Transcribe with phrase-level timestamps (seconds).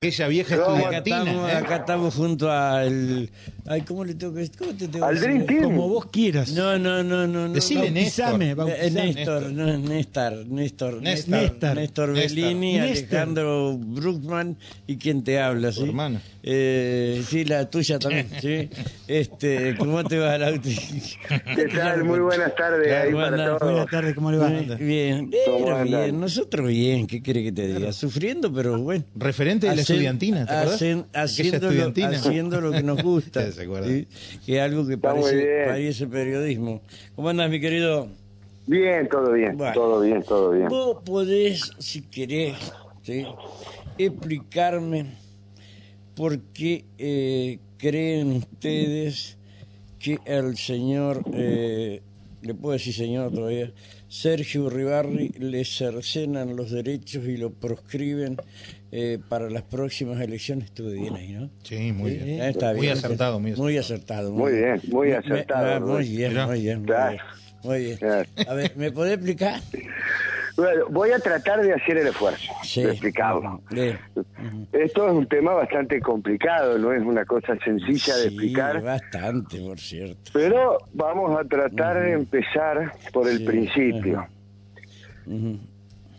[0.00, 1.16] Aquella vieja No, estudiantina.
[1.22, 1.56] Acá estamos, ¿eh?
[1.56, 3.28] acá estamos junto al.
[3.66, 5.44] Ay, ¿cómo le tengo que ¿Cómo te tengo Al Dream?
[5.44, 5.64] Team.
[5.64, 6.52] Como vos quieras.
[6.52, 7.48] No, no, no, no.
[7.48, 7.94] no Decile no.
[7.96, 8.90] Bautizame, Eh, bautizame.
[9.12, 11.32] Néstor, no es Néstor, Néstor, Néstor.
[11.40, 13.08] Néstor, Néstor Bellini, Néstor.
[13.18, 14.56] Alejandro Bruckman
[14.86, 15.82] y quien te habla, ¿sí?
[15.82, 16.20] hermano.
[16.44, 18.70] Eh, sí, la tuya también, ¿sí?
[19.08, 20.76] Este, ¿cómo te va, Lauti?
[21.56, 22.04] ¿Qué tal?
[22.04, 23.72] Muy buenas tardes ahí para Buenas- todos.
[23.72, 24.48] Buenas tardes, ¿cómo le va?
[24.78, 26.02] Bien, ¿Cómo pero andan?
[26.04, 27.92] bien, nosotros bien, ¿qué quiere que te diga?
[27.92, 29.04] Sufriendo, pero bueno.
[29.16, 33.44] Referente de la estudiantina, ¿te hacen- haciendo, lo, haciendo lo que nos gusta.
[33.46, 33.88] Sí, se acuerda.
[33.88, 34.06] ¿sí?
[34.44, 36.80] Que es algo que Está parece, parece periodismo.
[37.16, 38.08] ¿Cómo andas, mi querido?
[38.66, 39.72] Bien, todo bien, Bueno.
[39.74, 40.68] todo bien, todo bien.
[40.68, 42.56] Vos podés, si querés,
[43.02, 43.24] ¿sí?
[43.96, 45.06] explicarme
[46.14, 49.36] por qué eh, creen ustedes
[49.98, 52.02] que el señor, eh,
[52.42, 53.72] le puedo decir señor todavía,
[54.08, 58.36] Sergio Uribarri le cercenan los derechos y lo proscriben
[58.90, 60.66] eh, para las próximas elecciones.
[60.66, 61.50] Estuve bien ahí, ¿no?
[61.62, 62.40] Sí, muy Sí, bien.
[62.42, 62.92] está Muy bien.
[62.96, 64.32] acertado, muy Muy acertado.
[64.32, 66.16] Muy bien, muy Me- acertado, ah, muy Rubén.
[66.16, 67.10] bien, muy bien, muy Claro.
[67.10, 67.22] bien.
[67.64, 67.98] Muy bien.
[68.48, 69.60] A ver, ¿me podés explicar?
[70.56, 73.60] Bueno, voy a tratar de hacer el esfuerzo de explicarlo.
[73.70, 73.90] Sí.
[74.72, 79.60] Esto es un tema bastante complicado, no es una cosa sencilla de Sí, explicar, bastante,
[79.60, 80.30] por cierto.
[80.32, 84.18] pero vamos a tratar de empezar por el Sí, principio.
[84.20, 84.30] ajá.
[85.26, 85.58] Ujú.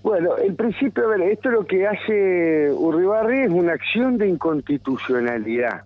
[0.03, 5.83] Bueno, el principio, a ver, esto lo que hace Urribarri es una acción de inconstitucionalidad.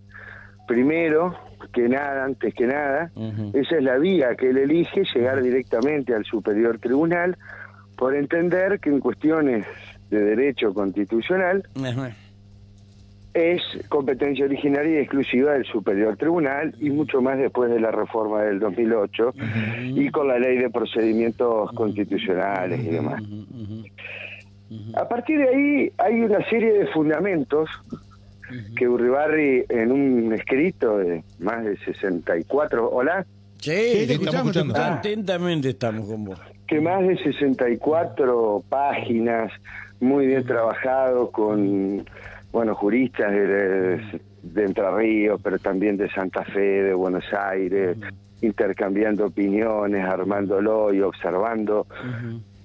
[0.68, 1.36] Primero,
[1.74, 3.12] que nada, antes que nada,
[3.54, 7.38] esa es la vía que él elige, llegar directamente al superior tribunal,
[7.98, 9.66] por entender que en cuestiones
[10.10, 11.68] de derecho constitucional.
[13.34, 18.44] Es competencia originaria y exclusiva del superior tribunal y mucho más después de la reforma
[18.44, 19.34] del 2008
[19.96, 23.24] y con la ley de procedimientos constitucionales y demás.
[24.96, 27.70] A partir de ahí hay una serie de fundamentos
[28.76, 33.26] que Urribarri en un escrito de más de 64, hola,
[33.58, 34.52] Sí, te te escuchando.
[34.52, 34.76] escuchamos.
[34.78, 36.40] Atentamente estamos con vos.
[36.68, 39.52] que más de 64 páginas,
[40.02, 42.04] muy bien trabajado con,
[42.54, 47.98] bueno, juristas de, de Entre Ríos, pero también de Santa Fe, de Buenos Aires,
[48.42, 51.88] intercambiando opiniones, armándolo y observando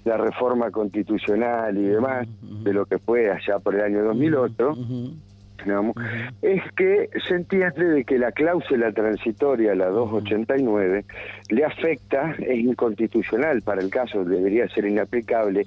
[0.05, 4.71] la reforma constitucional y demás, de lo que fue allá por el año 2008.
[4.71, 5.13] Ujú.
[5.65, 5.97] digamos,
[6.41, 11.05] es que se entiende de que la cláusula transitoria, la 289,
[11.51, 15.67] le afecta, es inconstitucional para el caso, debería ser inaplicable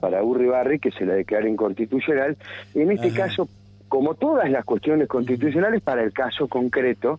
[0.00, 2.36] para Urribarri, que se la declara inconstitucional,
[2.74, 3.48] en este caso,
[3.88, 7.18] como todas las cuestiones constitucionales, para el caso concreto,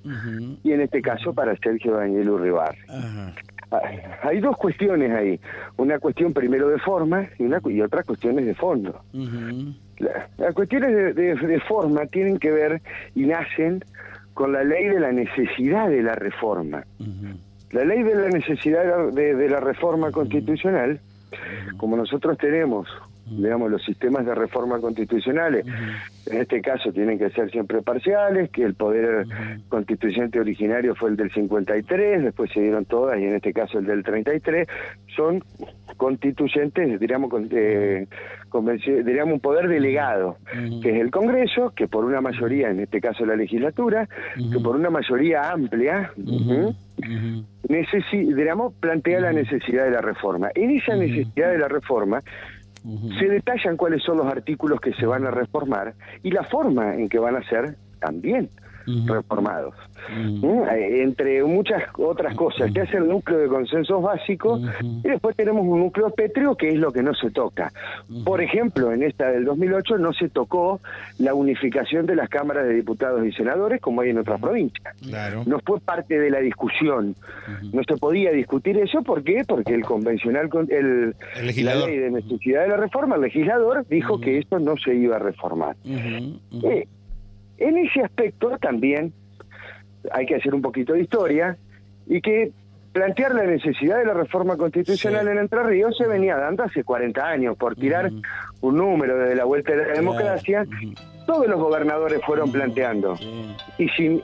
[0.63, 2.78] y en este caso para Sergio Daniel Urribarri.
[3.72, 3.81] Ah,
[4.24, 5.40] Hay dos cuestiones ahí,
[5.78, 9.00] una cuestión primero de forma y, una, y otra cuestiones de fondo.
[10.00, 12.81] La- Las cuestiones de, de- de forma tienen que ver
[13.16, 13.84] y nacen
[14.34, 16.84] con la ley de la necesidad de la reforma.
[17.72, 21.00] La ley de la necesidad de la reforma constitucional,
[21.78, 22.88] como nosotros tenemos,
[23.29, 25.66] digamos, los sistemas de reforma constitucionales,
[26.25, 29.25] en este caso tienen que ser siempre parciales, que el poder
[29.69, 33.85] constituyente originario fue el del 53, después se dieron todas y en este caso el
[33.85, 34.68] del 33,
[35.16, 35.44] son
[35.97, 38.07] constituyentes, diríamos, eh,
[39.03, 40.38] diríamos un poder delegado,
[40.81, 44.75] que es el Congreso, que por una mayoría, en este caso la legislatura, que por
[44.75, 46.12] una mayoría amplia,
[48.12, 50.50] diríamos, plantea la necesidad de la reforma.
[50.56, 52.23] En esa necesidad de la reforma
[53.19, 57.09] se detallan cuáles son los artículos que se van a reformar y la forma en
[57.09, 58.50] que van a ser también
[59.06, 59.75] reformados.
[60.09, 60.44] ¿Mm?
[60.72, 65.63] Eh, Entre muchas otras cosas, que es el núcleo de consensos básicos y después tenemos
[65.66, 67.72] un núcleo pétreo que es lo que no se toca.
[68.25, 70.79] Por ejemplo, en esta del 2008 no se tocó
[71.19, 75.44] la unificación de las cámaras de diputados y senadores como hay en otras provincias Claro.
[75.45, 77.16] no fue parte de la discusión.
[77.73, 79.44] No se podía discutir eso, ¿por qué?
[79.47, 81.81] Porque el convencional, con- el, El legislador.
[81.81, 85.18] la ley de necesidad de la reforma, el legislador dijo que eso no se iba
[85.18, 85.75] a reformar.
[85.85, 86.88] Eh,
[87.59, 89.13] en ese aspecto también
[90.11, 91.57] hay que hacer un poquito de historia
[92.07, 92.51] y que
[92.94, 95.31] plantear la necesidad de la reforma constitucional Sí.
[95.31, 98.09] en Entre Ríos se venía dando hace 40 años, por tirar
[98.61, 100.65] un número desde la vuelta de la democracia,
[101.27, 103.15] todos los gobernadores fueron planteando.
[103.77, 104.21] Y sim-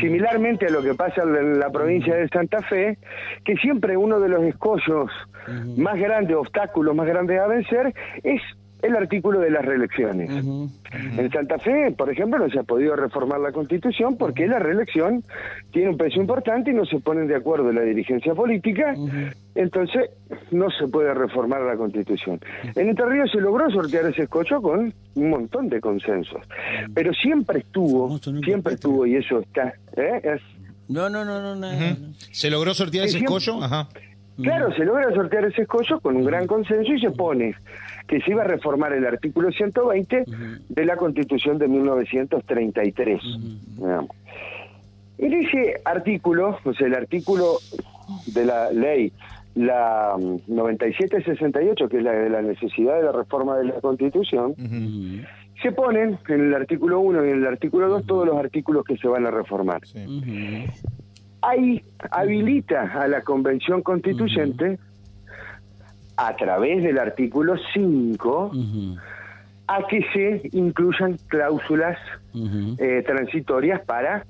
[0.00, 2.98] similarmente a lo que pasa en la provincia de Santa Fe,
[3.44, 5.08] que siempre uno de los escollos
[5.76, 7.94] más grandes, obstáculos más grandes a vencer,
[8.24, 8.42] es
[8.82, 10.30] el artículo de las reelecciones.
[10.30, 15.24] En Santa Fe, por ejemplo, no se ha podido reformar la constitución porque la reelección
[15.72, 18.94] tiene un peso importante y no se ponen de acuerdo la dirigencia política,
[19.54, 20.10] entonces
[20.50, 22.40] no se puede reformar la constitución.
[22.74, 26.40] En Entre Ríos se logró sortear ese escocho con un montón de consensos,
[26.94, 29.74] pero siempre estuvo, siempre estuvo, y eso está...
[29.96, 30.38] ¿eh?
[30.88, 31.68] No, no, no, no,
[32.32, 33.62] ¿Se logró sortear ese escollo?
[33.62, 33.88] Ajá.
[34.42, 37.54] Claro, se logra sortear ese escollo con un gran consenso y se pone
[38.10, 40.24] que se iba a reformar el artículo 120
[40.68, 43.22] de la Constitución de 1933.
[45.18, 47.58] En ese artículo, o sea, el artículo
[48.26, 49.12] de la ley,
[49.54, 54.56] la 9768, que es la de la necesidad de la reforma de la Constitución,
[55.62, 58.96] se ponen en el artículo 1 y en el artículo 2 todos los artículos que
[58.96, 59.82] se van a reformar.
[61.42, 61.80] Ahí
[62.10, 64.80] habilita a la Convención Constituyente,
[66.20, 68.50] a través del artículo 5,
[69.66, 71.98] a que se incluyan cláusulas
[72.78, 74.26] eh, transitorias para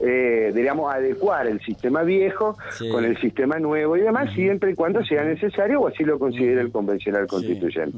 [0.00, 2.56] eh, diríamos, adecuar el sistema viejo
[2.92, 6.60] con el sistema nuevo y demás, siempre y cuando sea necesario o así lo considere
[6.60, 7.96] el convencional constituyente.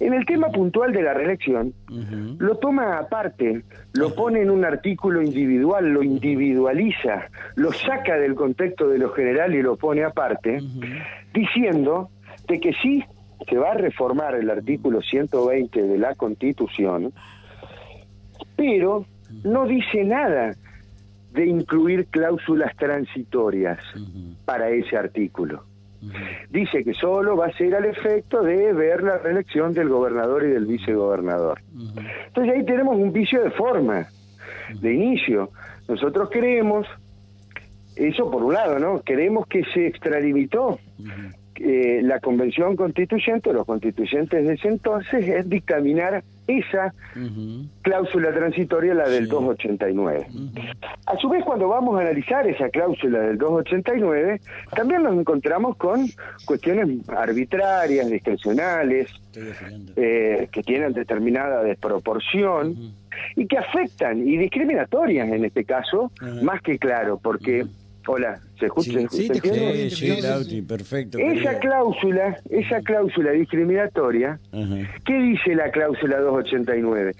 [0.00, 1.74] En el tema puntual de la reelección,
[2.38, 3.62] lo toma aparte,
[3.92, 9.54] lo pone en un artículo individual, lo individualiza, lo saca del contexto de lo general
[9.54, 10.58] y lo pone aparte,
[11.34, 12.08] diciendo
[12.48, 13.04] de que sí
[13.46, 17.12] se va a reformar el artículo 120 de la Constitución,
[18.56, 19.04] pero
[19.44, 20.54] no dice nada
[21.32, 23.78] de incluir cláusulas transitorias
[24.44, 25.64] para ese artículo.
[26.48, 30.48] Dice que solo va a ser al efecto de ver la reelección del gobernador y
[30.48, 31.60] del vicegobernador.
[32.26, 34.06] Entonces ahí tenemos un vicio de forma,
[34.80, 35.50] de inicio.
[35.88, 36.86] Nosotros creemos,
[37.96, 39.02] eso por un lado, ¿no?
[39.02, 40.78] Queremos que se extralimitó
[41.62, 46.94] eh, la convención constituyente, los constituyentes de ese entonces, es dictaminar esa
[47.82, 50.26] cláusula transitoria, la del 289.
[51.06, 54.40] A su vez, cuando vamos a analizar esa cláusula del 289,
[54.74, 56.06] también nos encontramos con
[56.46, 59.10] cuestiones arbitrarias, discrecionales,
[59.96, 62.94] eh, que tienen determinada desproporción
[63.36, 66.10] y que afectan y discriminatorias en este caso,
[66.42, 67.66] más que claro, porque
[68.12, 68.90] Hola, ¿se escucha?
[69.08, 69.28] Sí,
[69.90, 71.18] sí, perfecto.
[71.18, 74.40] Esa cláusula, esa cláusula discriminatoria,
[75.04, 77.12] ¿qué dice la cláusula 289?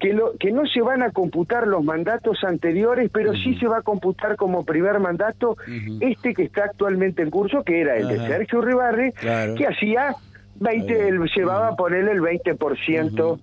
[0.00, 3.78] Que, lo, que no se van a computar los mandatos anteriores, pero sí se va
[3.78, 5.58] a computar como primer mandato
[6.00, 9.12] este que está actualmente en curso, que era el de Sergio Ribarri,
[9.56, 10.14] que hacía
[10.56, 13.38] 20, él llevaba a ponerle el 20%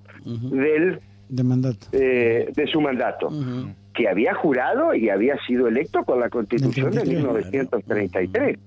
[0.52, 1.00] del
[1.30, 1.88] de mandato.
[1.94, 3.30] eh, de su mandato
[3.94, 8.60] que había jurado y había sido electo con la Constitución de 1933.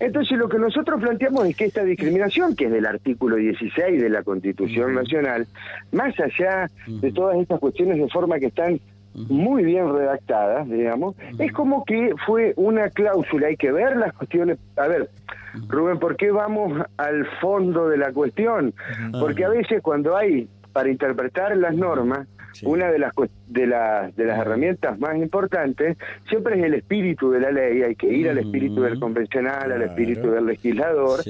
[0.00, 4.08] Entonces lo que nosotros planteamos es que esta discriminación, que es del artículo 16 de
[4.08, 5.46] la Constitución Nacional,
[5.92, 8.80] más allá de todas estas cuestiones de forma que están
[9.14, 14.58] muy bien redactadas, digamos, es como que fue una cláusula, hay que ver las cuestiones,
[14.76, 15.10] a ver,
[15.66, 18.74] Rubén, ¿por qué vamos al fondo de la cuestión?
[19.18, 22.28] Porque a veces cuando hay, para interpretar las normas,
[22.62, 23.12] una de las,
[23.46, 25.96] de, las de las herramientas más importantes
[26.28, 29.82] siempre es el espíritu de la ley, hay que ir al espíritu del convencional, al
[29.82, 31.20] espíritu del legislador.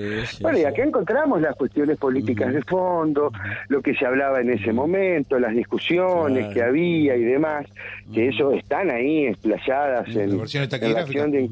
[0.41, 3.31] bueno, y acá encontramos las cuestiones políticas de fondo,
[3.69, 7.67] lo que se hablaba en ese momento, las discusiones que había y demás,
[8.12, 11.43] que eso están ahí explayadas en, la acción de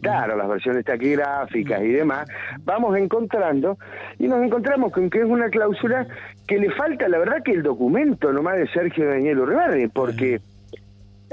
[0.00, 2.28] claro, las versiones taquigráficas y demás,
[2.64, 3.78] vamos encontrando
[4.18, 6.06] y nos encontramos con que es una cláusula
[6.46, 10.40] que le falta, la verdad, que el documento nomás de Sergio Daniel Urbarri, porque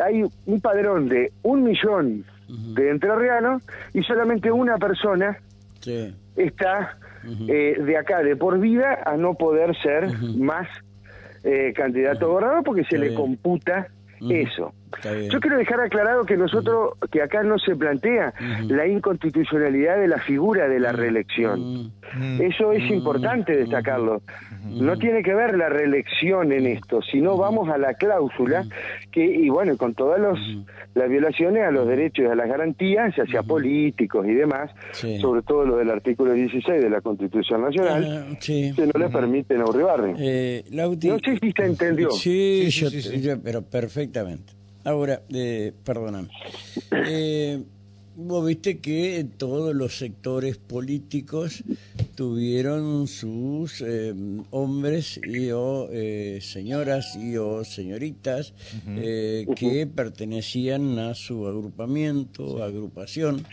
[0.03, 5.37] hay un padrón de un millón de entrerrianos y solamente una persona
[6.35, 6.97] está
[7.47, 10.07] eh, de acá de por vida a no poder ser
[10.37, 10.67] más
[11.43, 13.87] eh, candidato a gobernador porque se le computa
[14.29, 14.73] eso.
[15.29, 18.33] Yo quiero dejar aclarado que nosotros, que acá no se plantea
[18.67, 21.91] la inconstitucionalidad de la figura de la reelección.
[22.39, 24.21] Eso es importante destacarlo.
[24.65, 28.65] No tiene que ver la reelección en esto, sino vamos a la cláusula
[29.11, 30.39] que, y bueno, con todas los,
[30.93, 34.71] las violaciones a los derechos y a las garantías, ya sea políticos y demás,
[35.21, 39.61] sobre todo lo del artículo 16 de la Constitución Nacional, ah, que no le permiten
[39.61, 39.65] a
[40.19, 42.11] Eh, no sé si se entendió.
[42.11, 42.69] Sí,
[43.43, 44.56] pero perfectamente.
[44.87, 46.29] Ahora, eh, perdóname.
[47.09, 47.61] Eh,
[48.15, 51.63] vos viste que todos los sectores políticos
[52.15, 54.13] tuvieron sus eh,
[54.51, 58.53] hombres y o eh, señoras y o señoritas
[59.55, 63.45] que pertenecían a su agrupamiento, agrupación,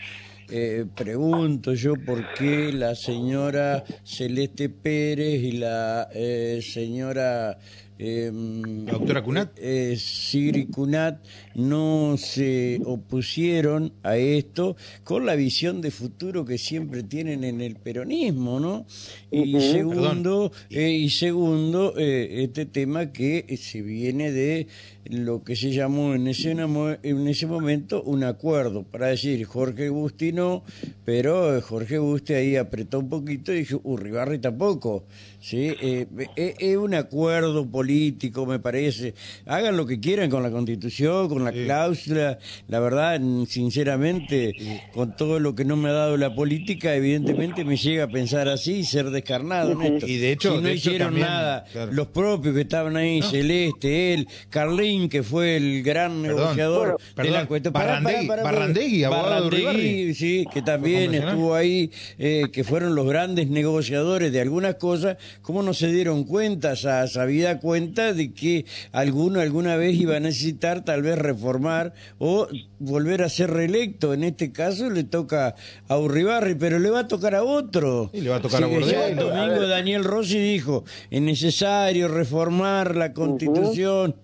[0.49, 7.57] eh, pregunto yo por qué la señora Celeste Pérez y la eh, señora
[7.97, 9.57] eh, doctora Cunat.
[9.57, 11.23] Eh, Sigri Cunat
[11.55, 17.75] no se opusieron a esto con la visión de futuro que siempre tienen en el
[17.75, 18.85] peronismo, ¿no?
[19.31, 24.67] Y segundo, eh, y segundo eh, este tema que se viene de
[25.05, 30.31] lo que se llamó en ese, en ese momento un acuerdo para decir Jorge Gusti
[30.31, 30.63] no,
[31.03, 35.05] pero Jorge Gusti ahí apretó un poquito y dijo Urribarri tampoco.
[35.45, 35.75] ¿sí?
[35.79, 39.13] Eh, es un acuerdo político, me parece.
[39.45, 42.39] Hagan lo que quieran con la constitución, con la cláusula.
[42.67, 44.53] La verdad, sinceramente,
[44.93, 48.49] con todo lo que no me ha dado la política, evidentemente me llega a pensar
[48.49, 50.07] así y ser descarnado en esto.
[50.07, 54.94] Y de hecho, si no hicieron nada, los propios que estaban ahí, Celeste, él, Carlín,
[55.09, 57.73] que fue el gran negociador de la cuestión.
[57.73, 64.41] Barrandegui, abogado Barrandegui, sí, que también estuvo ahí, eh, que fueron los grandes negociadores de
[64.41, 70.17] algunas cosas, ¿cómo no se dieron cuenta, sabida cuenta de que alguno alguna vez iba
[70.17, 72.47] a necesitar tal vez reformar o
[72.79, 74.13] volver a ser reelecto?
[74.13, 75.55] En este caso le toca
[75.87, 78.09] a Urribarri, pero le va a tocar a otro.
[78.13, 83.13] Y le va a tocar a El domingo Daniel Rossi dijo, es necesario reformar la
[83.13, 84.15] constitución.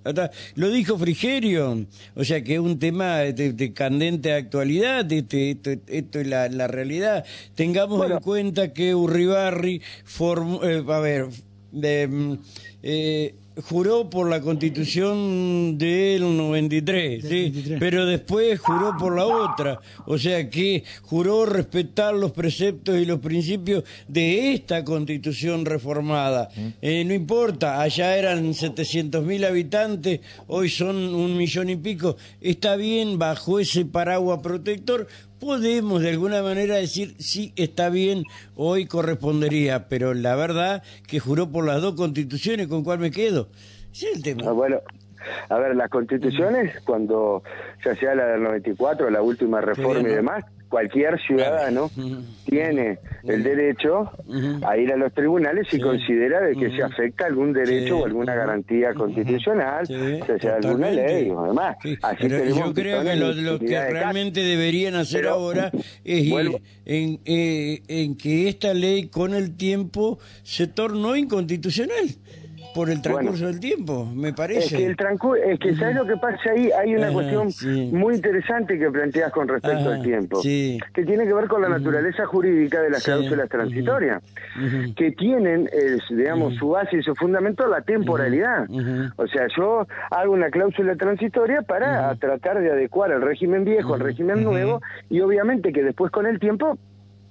[0.61, 6.19] Lo dijo Frigerio, o sea que es un tema de, candente actualidad, este, esto, esto,
[6.19, 7.25] es la, realidad.
[7.55, 11.29] Tengamos en cuenta que Urribarri formó, eh, a ver,
[11.71, 12.33] de, mm,
[12.83, 17.75] eh, juró por la constitución del 93, ¿sí?
[17.79, 23.19] pero después juró por la otra, o sea que juró respetar los preceptos y los
[23.19, 26.49] principios de esta constitución reformada.
[26.81, 32.75] Eh, no importa, allá eran 700 mil habitantes, hoy son un millón y pico, está
[32.75, 35.07] bien bajo ese paraguas protector,
[35.41, 38.23] podemos de alguna manera decir sí está bien,
[38.55, 43.49] hoy correspondería, pero la verdad que juró por las dos constituciones, ¿con cuál me quedo?
[43.91, 44.43] Sí, el tema.
[44.45, 44.79] Ah, bueno,
[45.49, 47.43] a ver, las constituciones, cuando
[47.83, 51.91] ya sea la del 94, la última reforma y demás, cualquier ciudadano
[52.45, 54.09] tiene el derecho
[54.65, 58.33] a ir a los tribunales y considera de que se afecta algún derecho o alguna
[58.33, 61.75] garantía constitucional, o sea alguna ley o demás.
[62.01, 65.69] Así yo creo que lo, que realmente deberían hacer ahora
[66.05, 72.07] es ir en, eh, en que esta ley con el tiempo se tornó inconstitucional
[72.73, 74.59] por el transcurso del tiempo, me parece.
[74.59, 74.95] Es que, el
[75.45, 76.71] es que ¿sabes lo que pasa ahí?
[76.71, 77.49] Hay una cuestión
[77.91, 82.25] muy interesante que planteas con respecto al tiempo, que tiene que ver con la naturaleza
[82.25, 84.21] jurídica de las cláusulas transitorias,
[84.95, 85.69] que tienen,
[86.09, 88.67] digamos, su base y su fundamento la temporalidad.
[89.17, 93.99] O sea, yo hago una cláusula transitoria para tratar de adecuar el régimen viejo al
[93.99, 96.77] régimen nuevo y obviamente que después con el tiempo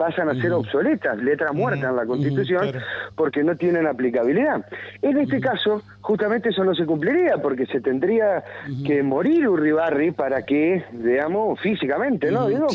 [0.00, 2.72] pasan a ser obsoletas, letra muerta en la Constitución,
[3.14, 4.64] porque no tienen aplicabilidad.
[5.02, 8.42] En este caso, justamente eso no se cumpliría, porque se tendría
[8.86, 12.48] que morir Urribarri para que, digamos, físicamente, ¿no?
[12.48, 12.68] Digo,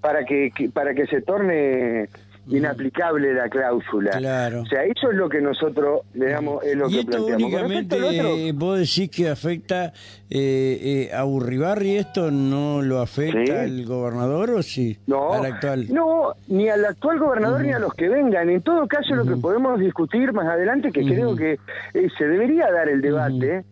[0.00, 2.08] para que, para que se torne
[2.48, 4.12] inaplicable la cláusula.
[4.12, 4.62] Claro.
[4.62, 8.52] O sea, eso es lo que nosotros le damos, es lo ¿Y que esto únicamente
[8.52, 9.92] vos decís que afecta
[10.30, 14.98] eh, eh, a Urribarri, esto no lo afecta al gobernador o sí?
[15.06, 15.86] No, al actual.
[15.92, 18.50] No, ni al actual gobernador ni a los que vengan.
[18.50, 21.58] En todo caso, lo que podemos discutir más adelante, que creo que
[21.94, 23.64] eh, se debería dar el debate,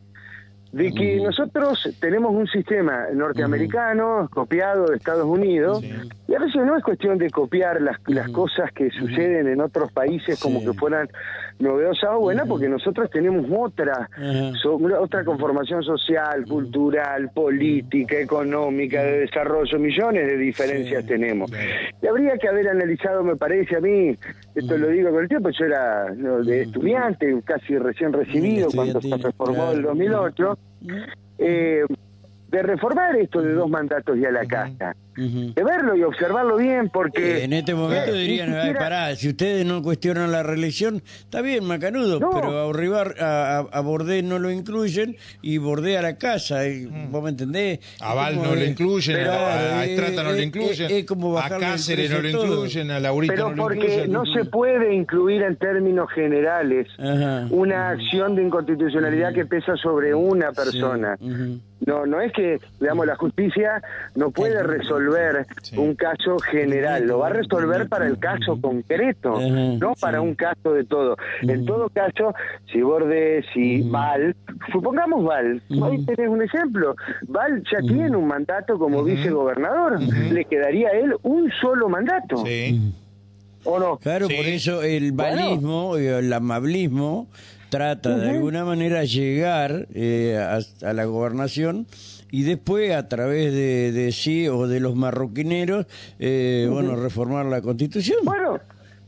[0.73, 5.85] de que nosotros tenemos un sistema norteamericano copiado de Estados Unidos
[6.27, 9.93] y a veces no es cuestión de copiar las, las cosas que suceden en otros
[9.93, 11.11] países como que fueran
[11.63, 14.09] novedosas o buenas porque nosotros tenemos otra
[14.99, 21.51] otra conformación social, cultural, política, económica, de desarrollo, millones de diferencias tenemos.
[22.03, 24.17] Y habría que haber analizado, me parece a mí,
[24.55, 29.17] esto lo digo con el tiempo, yo era de estudiante, casi recién recibido cuando se
[29.17, 30.59] reformó el 2008,
[31.39, 31.85] eh,
[32.49, 36.89] de reformar esto de dos mandatos y a la casa de verlo y observarlo bien,
[36.89, 37.45] porque...
[37.45, 42.59] en este momento dirían, pará, si ustedes no cuestionan la reelección, está bien, Macanudo, pero
[42.59, 47.13] a, Urribar, a, Bordé no lo incluyen y Bordé a la casa, y, mm.
[47.13, 47.81] ¿vos me entendés?
[48.01, 51.07] A Val no lo incluyen, a, Estrata no lo incluyen,
[51.39, 53.83] a Cáceres no lo incluyen, a Laurita no lo incluyen.
[53.83, 56.89] porque no se puede incluir en términos generales
[57.51, 61.19] una acción de inconstitucionalidad que pesa sobre una persona.
[61.21, 63.83] no no es que digamos la justicia
[64.15, 65.02] no puede resolver
[65.77, 67.07] un caso general.
[67.07, 71.17] Lo va a resolver para el caso concreto no para un caso de todo.
[71.43, 72.35] En todo caso
[72.71, 74.35] si Borde si Val
[74.71, 76.95] supongamos Val ahí tenés un ejemplo.
[77.29, 80.01] Val ya tiene un mandato como vicegobernador.
[80.01, 82.43] Le quedaría a él un solo mandato
[83.65, 83.97] ¿O no?
[83.99, 87.29] Claro, por eso el valismo, el amablismo,
[87.69, 91.87] trata de alguna manera llegar eh, a, la gobernación
[92.33, 95.87] y después a través de, sí o de los marroquineros,
[96.19, 98.21] eh, bueno, reformar la constitución.
[98.25, 98.59] Bueno,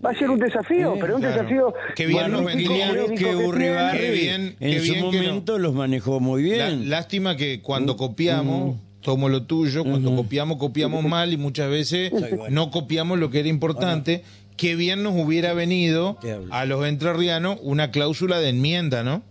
[0.05, 1.73] va a ser un desafío, pero un desafío...
[1.97, 4.29] Que bien nos que Urribarri
[4.61, 6.91] en su momento los manejó muy bien.
[6.91, 8.77] lástima que cuando copiamos...
[9.01, 12.11] Tomo lo tuyo, cuando copiamos, copiamos mal y muchas veces
[12.49, 14.25] no copiamos lo que era importante.
[14.57, 16.17] Qué bien nos hubiera venido
[16.51, 19.23] a los entrerrianos una cláusula de enmienda, ¿no?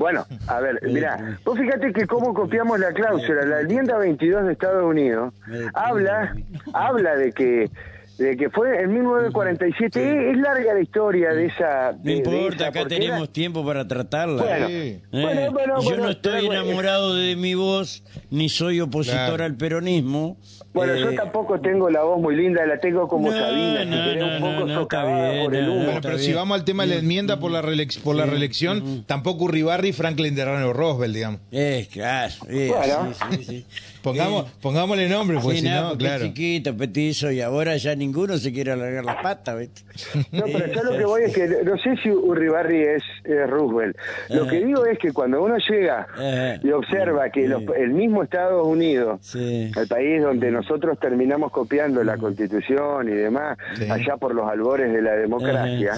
[0.00, 4.52] Bueno, a ver, mira, vos fíjate que cómo copiamos la cláusula, la enmienda 22 de
[4.52, 5.34] Estados Unidos
[5.74, 6.34] habla
[6.72, 7.70] habla de que
[8.16, 13.30] de que fue en 1947 es larga la historia de esa no importa acá tenemos
[13.30, 14.42] tiempo para tratarla.
[14.42, 15.50] Bueno, eh,
[15.82, 20.38] yo no estoy enamorado de mi voz ni soy opositor al peronismo
[20.72, 23.82] bueno, yo eh, tampoco tengo la voz muy linda, la tengo como Sabina,
[24.36, 25.84] un poco socavada por el humo.
[25.84, 27.62] Bueno, pero si vamos al tema de la enmienda por la,
[28.04, 31.40] por la reelección, tampoco Uribarri y Franklin Delano Roosevelt, digamos.
[31.50, 32.32] Es claro.
[32.48, 33.14] bueno.
[33.42, 33.66] sí,
[34.02, 36.24] Pongamos, pongámosle nombre, pues si no, claro.
[36.24, 39.82] chiquito, petizo, y ahora ya ninguno se quiere alargar las patas, ¿viste?
[40.32, 43.96] No, pero yo lo que voy es que, no sé si Uribarri es Roosevelt.
[44.30, 46.06] Lo que digo es que cuando uno llega
[46.62, 53.08] y observa que el mismo Estados Unidos, el país donde nosotros terminamos copiando la Constitución
[53.08, 53.58] y demás,
[53.90, 55.94] allá por los albores de la democracia,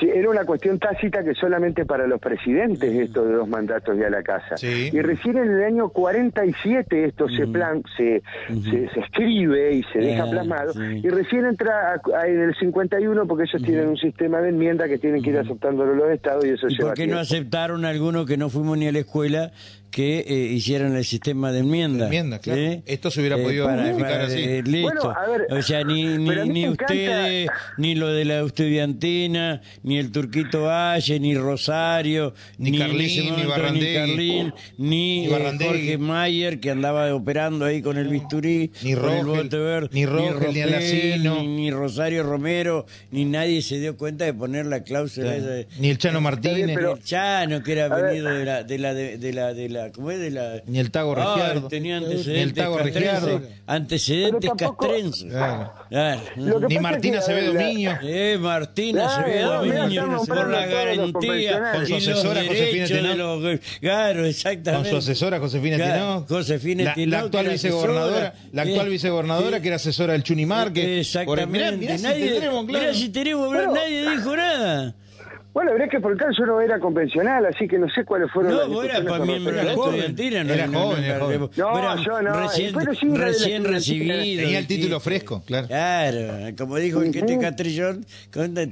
[0.00, 4.06] Sí, era una cuestión tácita que solamente para los presidentes esto de dos mandatos ya
[4.06, 4.54] a la casa.
[4.66, 10.24] Y recién en el año 47 esto se plan se, se, escribe y se deja
[10.24, 10.72] plasmado.
[10.82, 15.22] y recién entra en el 51 porque ellos tienen un sistema de enmienda que tienen
[15.22, 18.48] que ir aceptándolo los estados y eso ¿Y ¿Por qué no aceptaron algunos que no
[18.48, 19.52] fuimos ni a la escuela
[19.94, 22.06] que eh, hicieran el sistema de enmienda.
[22.06, 22.82] enmienda, claro.
[22.84, 24.40] Esto se hubiera eh, podido modificar así.
[24.42, 25.14] Eh, listo.
[25.50, 27.48] o sea, ni, ni, ni ustedes,
[27.78, 33.44] ni lo de la estudiantina, ni el Turquito Valle, ni Rosario, ni, ni Carlín, ni
[33.44, 39.48] Barrandegui, ni, Jorge Mayer, que andaba operando ahí con el bisturí, ni Rogel,
[39.92, 45.36] ni Rogel, ni, ni, Rosario Romero, ni nadie se dio cuenta de poner la cláusula.
[45.78, 46.66] ni el Chano Martínez.
[46.66, 50.10] ni el Chano, que era venido de la, de la, de la, de la ¿cómo
[50.10, 50.62] es de la?
[50.66, 51.68] Ni el Tago Regiardo.
[51.68, 53.42] tenía antecedentes Ni el Tago Regiardo.
[53.66, 55.32] Antecedentes castrenses.
[56.68, 57.98] Ni Martina Acevedo Miño.
[58.02, 61.72] Eh, Martina Acevedo Miño, por la garantía.
[61.74, 63.40] Con su asesora Josefina Tenó.
[63.80, 64.90] Claro, exactamente.
[64.90, 66.26] Con su asesora Josefina Tenó.
[66.28, 71.06] Josefina La actual vicegobernadora, la actual vicegobernadora que era asesora del Chuni Márquez.
[71.06, 71.76] Exactamente.
[71.76, 74.94] Mirá si tenemos, Mirá si tenemos, nadie dijo nada.
[75.54, 78.82] Bueno, habría que por yo no era convencional, así que no sé cuáles fueron no,
[78.82, 80.42] las era para miembro de la estudiantina.
[80.42, 81.40] No, era joven, era joven.
[81.56, 82.40] No, yo no.
[82.40, 82.74] Recién,
[83.14, 84.16] recién recibido.
[84.16, 85.68] Tenía el título fresco, claro.
[85.68, 88.04] Claro, como dijo el que te Catrillón,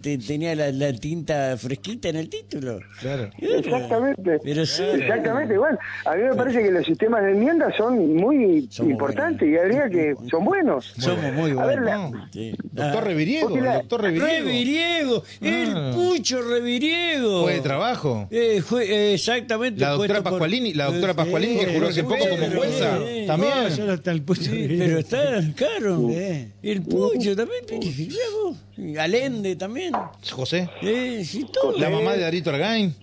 [0.03, 2.81] tenía la, la, tinta fresquita en el título.
[3.01, 3.31] Claro.
[3.39, 4.41] Exactamente.
[4.43, 4.83] Pero sí.
[4.83, 5.79] Exactamente, igual.
[6.05, 10.17] A mí me parece que los sistemas de enmienda son muy importantes y habría que...
[10.29, 10.93] Son buenos.
[10.99, 11.63] Somos muy buenos.
[11.63, 12.11] A ver, la,
[12.73, 14.47] Doctor Reviriego, doctor Reviriego.
[14.47, 15.91] Reviriego, el ah.
[15.95, 18.29] Pucho Reviriego fue de trabajo.
[18.31, 19.81] Eh, fue, eh, exactamente.
[19.81, 22.99] La doctora Pascualini, la doctora Pascualini que juró hace poco como jueza.
[23.27, 23.53] también.
[24.79, 26.11] pero está caro.
[26.63, 28.99] El Pucho también.
[28.99, 29.93] Alende también.
[30.31, 30.69] José.
[31.25, 31.79] sí, todo.
[31.79, 32.95] La mamá de Darito Argain.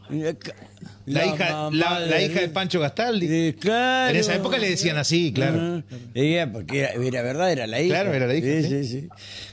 [1.06, 3.54] La, hija, la, la, hija de Pancho Gastaldi.
[3.54, 4.12] claro.
[4.12, 5.82] En esa época le decían así, claro.
[6.14, 7.96] ella, porque era, era, verdad, era la hija.
[7.96, 8.48] Claro, era la hija.
[8.48, 9.10] Sí, sí, sí.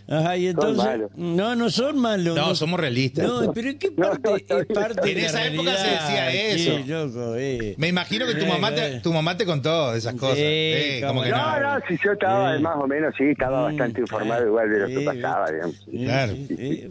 [0.09, 1.01] Ajá, y entonces.
[1.17, 2.37] No, no son malos.
[2.37, 3.27] No, somos realistas.
[3.27, 6.77] No, pero ¿en qué parte, es parte En esa época se decía eso.
[6.77, 7.75] Sí, loco, eh.
[7.79, 10.39] Me imagino que tu mamá, te, tu mamá te contó esas cosas.
[10.39, 14.47] Sí, como que no, no, si yo estaba más o menos, sí, estaba bastante informado
[14.47, 15.87] igual de lo que pasaba, digamos.
[15.91, 16.35] Claro.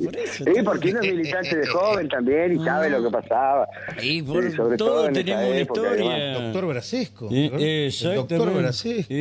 [0.04, 0.44] por eso.
[0.44, 3.68] Sí, porque uno es militante de joven también y sabe lo que pasaba.
[4.02, 6.34] Y por sobre todo, tenemos una historia.
[6.34, 7.30] Doctor Brasesco.
[7.32, 8.38] Exacto.
[8.38, 9.14] Doctor Brasesco.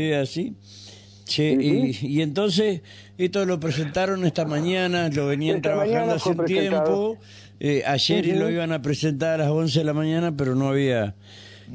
[1.24, 2.82] Sí, y, y, entonces
[3.16, 7.18] esto lo presentaron esta mañana, lo venían trabajando hace un tiempo.
[7.60, 11.14] Eh, ayer lo iban a presentar a las 11 de la mañana, pero no había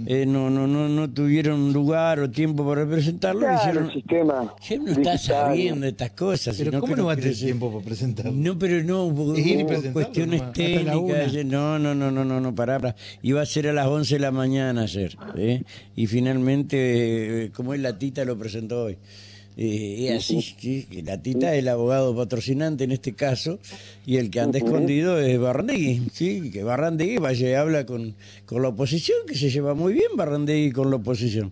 [0.06, 3.42] eh, no, no, no, no tuvieron lugar o tiempo para presentarlo.
[3.42, 3.86] Claro, hicieron...
[3.86, 6.56] el sistema ¿Quién no está sabiendo estas cosas?
[6.58, 8.32] Pero sino ¿cómo no va a tener tiempo para presentarlo?
[8.32, 10.54] No, pero no, hubo, hubo cuestiones nomás.
[10.54, 11.46] Técnicas.
[11.46, 12.96] No, no, no, no, no, no, pará, pará.
[13.22, 15.18] Iba a ser a las 11 de la mañana ayer.
[15.36, 15.64] ¿eh?
[15.96, 18.98] Y finalmente, eh, como es la tita, lo presentó hoy.
[19.62, 23.60] Eh, es así, sí, que la tita es el abogado patrocinante en este caso,
[24.06, 26.50] y el que anda escondido es Barrandegui, ¿sí?
[26.50, 30.72] Que Barrandegui vaya y habla con, con la oposición, que se lleva muy bien Barrandegui
[30.72, 31.52] con la oposición.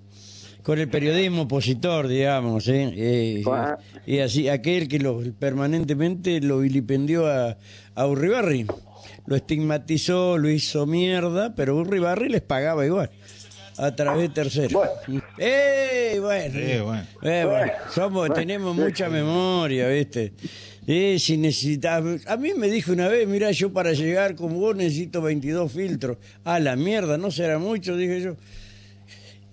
[0.63, 2.93] Con el periodismo opositor, digamos, ¿eh?
[2.95, 3.43] Eh,
[4.05, 7.57] y así, aquel que lo, permanentemente lo vilipendió a,
[7.93, 8.67] a Urribarri.
[9.25, 13.09] Lo estigmatizó, lo hizo mierda, pero Urribarri les pagaba igual.
[13.77, 14.73] A través de terceros.
[14.73, 15.21] Bueno.
[15.37, 16.17] ¡Eh!
[16.19, 16.59] Bueno.
[16.59, 17.07] Eh, bueno.
[17.21, 20.33] Eh, bueno, somos, tenemos mucha memoria, ¿viste?
[20.87, 22.03] Eh, si necesitas...
[22.25, 26.17] A mí me dijo una vez, mira, yo para llegar como vos necesito 22 filtros.
[26.43, 28.35] A la mierda, no será mucho, dije yo.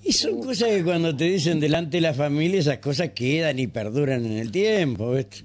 [0.04, 3.66] Y son cosas que cuando te dicen delante de la familia, esas cosas quedan y
[3.66, 5.44] perduran en el tiempo, ¿viste?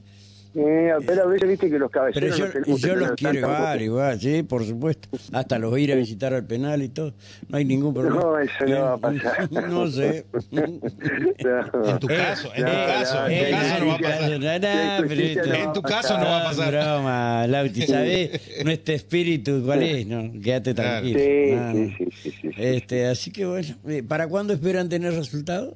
[0.55, 2.37] Eh, pero a veces viste que los Pero caballeros
[2.81, 5.07] yo, no los quiero igual, igual, sí, por supuesto.
[5.31, 7.13] Hasta los voy a ir a visitar al penal y todo.
[7.47, 8.19] No hay ningún problema.
[8.19, 9.51] No, eso no va a pasar.
[9.69, 10.25] no sé.
[10.49, 10.63] No.
[10.63, 10.79] En
[11.99, 14.31] tu caso, en tu No, caso, en tu caso no va a pasar.
[15.61, 16.71] En tu caso no va a pasar.
[16.71, 18.41] Broma, Lauti, ¿sabés?
[18.65, 20.07] Nuestro espíritu, ¿cuál es?
[20.07, 21.19] No, quédate tranquilo.
[21.19, 21.73] Sí, No, no.
[21.73, 22.49] sí, sí, sí, sí, sí.
[22.57, 25.75] Este, así que bueno, eh, ¿para cuándo esperan tener resultados?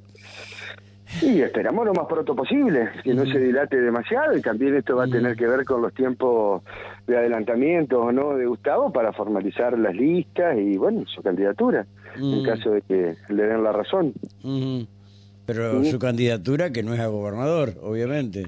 [1.22, 5.04] Y esperamos lo más pronto posible, que no se dilate demasiado y también esto va
[5.04, 6.62] a tener que ver con los tiempos
[7.06, 12.42] de adelantamiento o no de Gustavo para formalizar las listas y bueno, su candidatura, en
[12.42, 12.44] Mm.
[12.46, 14.12] caso de que le den la razón.
[14.42, 14.86] Ujú.
[15.46, 18.46] Pero su candidatura que no es a gobernador, obviamente.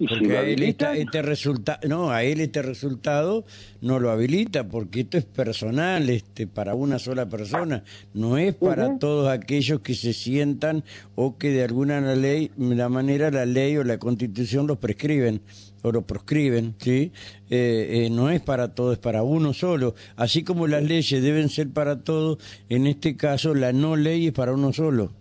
[0.00, 3.44] Y Porque a él habilitan, este resultado, no, a él este resultado
[3.82, 7.84] no lo habilita porque esto es personal, este, para una sola persona,
[8.14, 10.84] no es para todos aquellos que se sientan
[11.16, 15.42] o que de alguna la ley, la manera la ley o la Constitución los prescriben
[15.82, 17.12] o lo proscriben, ¿sí?
[17.50, 19.94] Eh, eh, no es para todos, es para uno solo.
[20.16, 22.38] Así como las leyes deben ser para todos,
[22.70, 25.12] en este caso la no ley es para uno solo.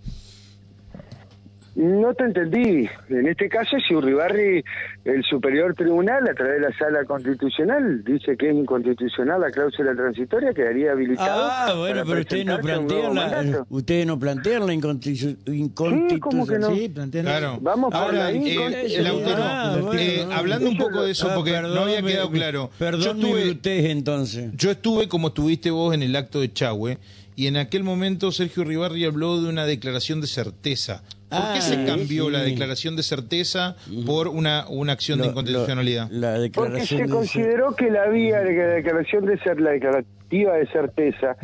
[1.82, 2.90] No te entendí.
[3.08, 4.62] En este caso, si Uribarri,
[5.06, 9.96] el superior tribunal, a través de la sala constitucional, dice que es inconstitucional la cláusula
[9.96, 11.48] transitoria, quedaría habilitado.
[11.50, 16.20] Ah, bueno, pero ustedes no plantean la, ustedes no plantean la inconstitu- inconstitucionalidad.
[16.20, 16.76] ¿cómo que no?
[16.76, 17.58] Sí, plantean- Claro.
[17.62, 21.52] Vamos por Ahora, la eh, Ah, bueno, eh, hablando un poco de eso, Ah, porque
[21.52, 22.70] perdón, no había quedado claro.
[22.78, 24.52] Perdón yo estuve, brutez, entonces.
[24.54, 26.98] yo estuve como estuviste vos en el acto de Chahue,
[27.40, 31.04] y en aquel momento Sergio Ribarri habló de una declaración de certeza.
[31.30, 32.32] ¿Por Ah, qué se cambió sí.
[32.32, 33.76] la declaración de certeza
[34.06, 36.10] por una, una acción de inconstitucionalidad?
[36.10, 39.62] lo- la Porque declaración se de- consideró que la vía de la declaración de ser
[39.62, 39.72] la
[40.30, 41.36] de certeza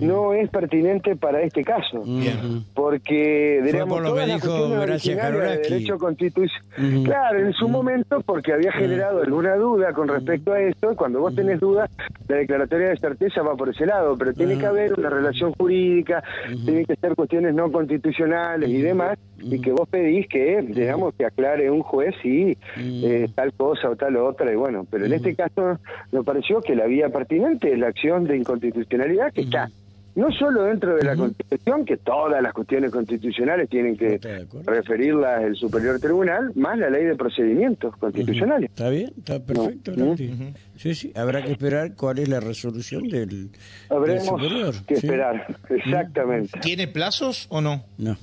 [0.00, 2.02] no es pertinente para este caso.
[2.04, 2.64] Bien.
[2.74, 7.04] Porque Fue digamos, por lo que dijo de derecho constitucional.
[7.04, 11.20] Claro, en su momento, porque había generado alguna duda con respecto a esto, y cuando
[11.20, 11.88] vos tenés duda,
[12.28, 16.22] la declaratoria de certeza va por ese lado, pero tiene que haber una relación jurídica,
[16.64, 21.26] tiene que ser cuestiones no constitucionales y demás, y que vos pedís que, digamos, que
[21.26, 25.34] aclare un juez si eh, tal cosa o tal otra, y bueno, pero en este
[25.34, 25.78] caso
[26.12, 29.68] me pareció que la vía pertinente es la acción de inconstitucionalidad que está
[30.14, 34.20] no solo dentro de la Constitución, que todas las cuestiones constitucionales tienen que
[34.64, 38.70] referirlas el Superior Tribunal, más la ley de procedimientos constitucionales.
[38.70, 39.92] Está bien, está perfecto.
[39.96, 40.16] No.
[40.16, 43.50] Sí, sí, habrá que esperar cuál es la resolución del, del
[43.90, 44.74] Habremos superior.
[44.86, 45.06] que ¿sí?
[45.06, 46.60] esperar, exactamente.
[46.60, 47.84] ¿Tiene plazos o no?
[47.98, 48.16] No.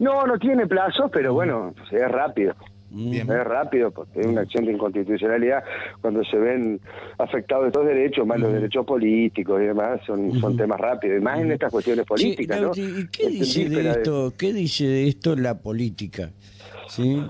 [0.00, 2.54] No, no tiene plazos, pero bueno, es rápido.
[2.90, 3.30] Bien.
[3.30, 5.62] Es rápido porque es una acción de inconstitucionalidad
[6.00, 6.80] cuando se ven
[7.18, 11.38] afectados estos derechos, más los derechos políticos y demás, son, son temas rápidos, y más
[11.40, 12.98] en estas cuestiones políticas, Sí, ¿no?
[13.00, 14.32] ¿Y qué dice de esto?
[14.38, 16.30] ¿Qué dice de esto la política?
[16.88, 17.26] ¿Sí?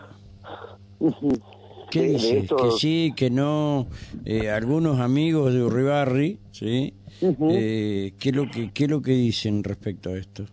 [1.91, 2.39] ¿Qué Sí, de dice?
[2.39, 3.89] esto- Que sí, que no.
[4.25, 6.95] Eh, algunos amigos de Urribarri, ¿sí?
[7.21, 7.49] Ujú.
[7.51, 10.45] Eh, ¿qué, es lo que, ¿Qué es lo que dicen respecto a esto?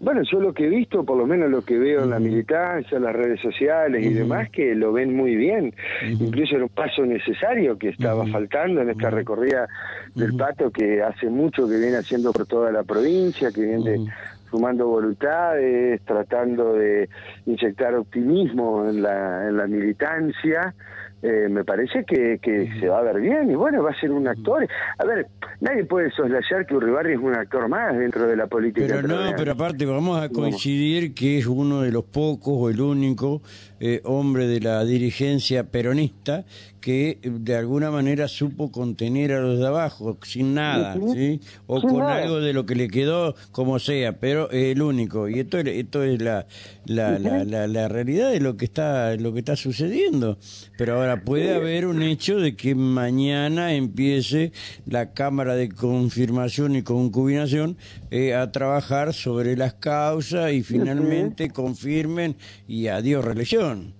[0.00, 2.96] Bueno, yo lo que he visto, por lo menos lo que veo en la militancia,
[2.96, 5.74] en las redes sociales y demás, que lo ven muy bien.
[6.08, 9.68] Incluso era un paso necesario que estaba faltando en esta recorrida
[10.14, 14.10] del pato que hace mucho que viene haciendo por toda la provincia, que viene
[14.50, 17.10] sumando voluntades, tratando de
[17.44, 20.74] inyectar optimismo en la, en la militancia.
[21.22, 24.10] Eh, me parece que, que se va a ver bien y bueno, va a ser
[24.10, 24.66] un actor.
[24.96, 25.26] A ver,
[25.60, 28.86] nadie puede soslayar que Uribarri es un actor más dentro de la política.
[28.86, 32.80] Pero no, pero aparte vamos a coincidir que es uno de los pocos o el
[32.80, 33.42] único
[33.80, 36.44] eh, hombre de la dirigencia peronista
[36.80, 41.40] que de alguna manera supo contener a los de abajo, sin nada, ¿sí?
[41.66, 45.28] O con algo de lo que le quedó, como sea, pero el único.
[45.28, 46.46] Y esto, esto es la,
[46.86, 50.38] la, la, la, realidad de lo que está lo que está sucediendo.
[50.78, 54.52] Pero ahora puede haber un hecho de que mañana empiece
[54.86, 57.76] la Cámara de Confirmación y Concubinación
[58.10, 63.94] eh, a trabajar sobre las causas y finalmente confirmen y adiós reelección.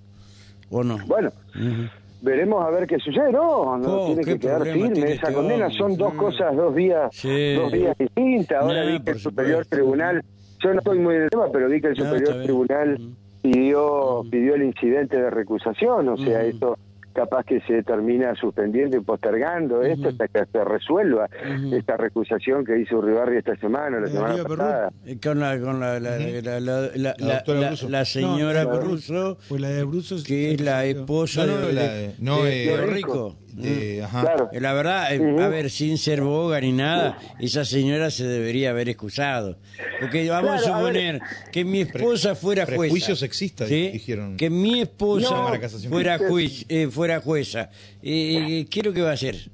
[0.71, 0.99] ¿O no?
[1.07, 1.33] Bueno.
[2.23, 5.71] Veremos a ver qué sucede, no, no oh, tiene que quedar firme esa este condena,
[5.71, 7.11] son dos cosas, dos días,
[7.57, 8.63] dos días distintas.
[8.63, 10.23] Ahora vi que el Superior Tribunal,
[10.63, 12.99] yo no estoy muy en el tema, pero vi que el Superior Tribunal
[13.41, 16.77] pidió pidió el incidente de recusación, o sea, eso
[17.13, 21.29] capaz que se termina suspendiendo y postergando esto hasta que se resuelva
[21.73, 24.93] esta recusación que hizo Uribarri esta semana, la semana pasada.
[25.05, 26.19] Eh, con la, con la, la,
[26.61, 27.45] la,
[27.89, 29.87] la señora no, pues la de
[30.27, 33.37] que es la esposa de, no, de, Rico.
[33.57, 39.59] La verdad, a ver, sin ser boga ni nada, esa señora se debería haber excusado.
[40.01, 41.21] Porque vamos a suponer
[41.53, 42.79] que mi esposa fuera jueza.
[42.79, 44.37] Prejuicio sexista, dijeron.
[44.37, 45.59] Que mi esposa
[45.89, 47.71] fuera, juez, eh, fuera jueza.
[48.03, 49.51] Eh, ¿Qué es lo que va a hacer?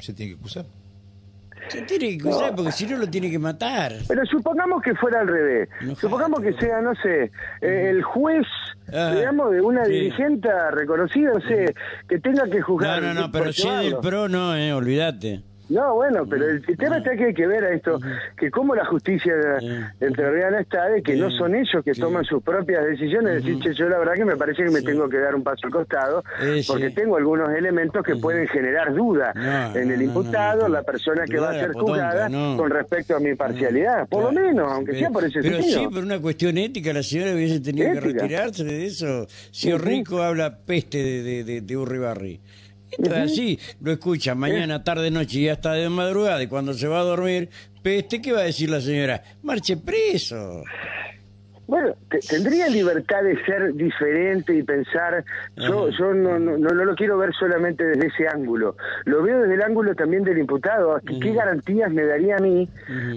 [0.00, 0.66] Se tiene que acusar.
[1.68, 3.92] Se tiene que acusar porque si no lo tiene que matar.
[4.08, 5.68] Pero supongamos que fuera al revés.
[5.98, 8.46] supongamos que sea, no sé, eh, el juez,
[8.92, 11.74] ah, digamos, de una dirigente reconocida, no sé,
[12.08, 13.02] que tenga que juzgar.
[13.02, 15.42] No, no, no, pero si es del PRO, no, eh, olvídate.
[15.68, 17.98] No, bueno, pero el, tema está que hay que ver a esto,
[18.36, 19.34] que como la justicia
[20.00, 23.98] entrerriana está de que no son ellos que toman sus propias decisiones, decir, yo la
[23.98, 26.22] verdad que me parece que me tengo que dar un paso al costado,
[26.66, 29.32] porque tengo algunos elementos que pueden generar duda
[29.74, 34.08] en el imputado, la persona que va a ser juzgada, con respecto a mi parcialidad,
[34.08, 37.32] por lo menos, aunque sea por ese Pero sí, por una cuestión ética, la señora
[37.32, 39.26] hubiese tenido que retirarse de eso.
[39.50, 42.40] Si Rico habla peste de, de, de Urribarri.
[42.90, 46.86] Esto es así, lo escucha mañana, tarde, noche y hasta de madrugada y cuando se
[46.86, 47.50] va a dormir,
[47.82, 49.22] peste, ¿qué va a decir la señora?
[49.42, 50.62] Marche preso.
[51.66, 51.94] Bueno,
[52.28, 55.24] tendría libertad de ser diferente y pensar,
[55.56, 59.54] yo, yo no, no, no, lo quiero ver solamente desde ese ángulo, lo veo desde
[59.54, 62.68] el ángulo también del imputado, ¿qué garantías me daría a mí?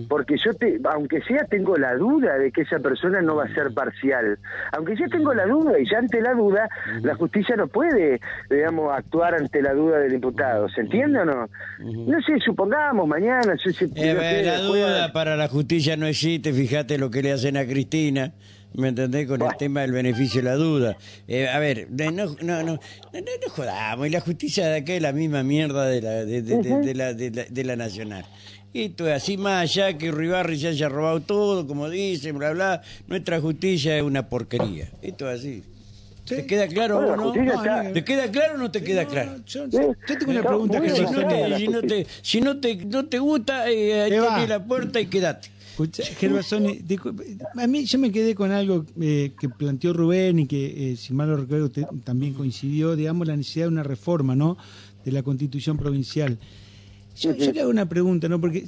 [0.08, 3.54] Porque yo, te, aunque sea, tengo la duda de que esa persona no va a
[3.54, 4.40] ser parcial,
[4.72, 6.68] aunque ya tengo la duda y ya ante la duda,
[7.04, 11.50] la justicia no puede, digamos, actuar ante la duda del imputado, ¿se entiende o no?
[11.80, 13.56] No sé, supongamos mañana...
[13.64, 17.66] Yo, eh, la duda para la justicia no existe, fíjate lo que le hacen a
[17.66, 18.34] Cristina.
[18.74, 19.28] ¿Me entendés?
[19.28, 20.98] Con el tema del beneficio de la duda.
[21.28, 22.80] Eh, a ver, no, no, no, no,
[23.14, 24.08] no, jodamos.
[24.08, 27.64] Y la justicia de acá es la misma mierda de la, de, de, la, de,
[27.64, 28.26] la, nacional.
[28.74, 32.82] Esto es así más allá que Ribarri se haya robado todo, como dicen, bla, bla.
[33.08, 34.90] Nuestra justicia es una porquería.
[35.02, 35.64] Esto es así.
[36.26, 37.32] ¿Te queda claro o no?
[37.32, 39.38] ¿Te queda claro o no te queda claro?
[39.48, 39.96] Yo, tengo
[40.28, 43.70] una pregunta que si no te, si no te, si no te, no te gusta,
[43.70, 44.10] eh,
[44.48, 45.50] la puerta y quédate.
[45.80, 46.82] Escucha, Gervasoni,
[47.56, 51.14] a mí yo me quedé con algo eh, que planteó Rubén y que, eh, si
[51.14, 54.58] mal lo recuerdo, usted también coincidió, digamos, la necesidad de una reforma, ¿no?,
[55.06, 56.38] de la Constitución provincial.
[57.16, 58.66] Yo, le hago una pregunta, ¿no?, porque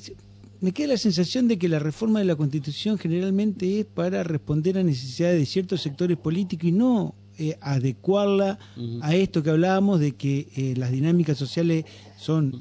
[0.61, 4.77] me queda la sensación de que la reforma de la Constitución generalmente es para responder
[4.77, 8.57] a necesidades de ciertos sectores políticos y no eh, adecuarla
[9.01, 11.83] a esto que hablábamos de que las dinámicas sociales
[12.17, 12.55] son